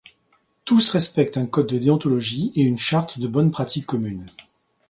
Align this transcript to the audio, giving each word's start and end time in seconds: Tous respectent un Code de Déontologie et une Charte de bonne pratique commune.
Tous 0.65 0.89
respectent 0.89 1.37
un 1.37 1.45
Code 1.45 1.67
de 1.67 1.77
Déontologie 1.77 2.51
et 2.55 2.63
une 2.63 2.79
Charte 2.79 3.19
de 3.19 3.27
bonne 3.27 3.51
pratique 3.51 3.85
commune. 3.85 4.25